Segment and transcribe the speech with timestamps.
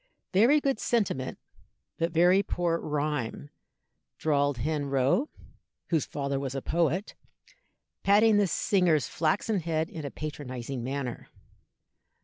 [0.33, 1.37] "Very good sentiment,
[1.99, 3.51] but very poor rhyme,"
[4.17, 5.29] drawled Hen Rowe
[5.91, 7.13] (whose father was a poet),
[8.01, 11.29] patting the singer's flaxen head in a patronizing manner.